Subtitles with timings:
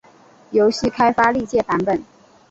[0.49, 2.03] 游戏开发历届版本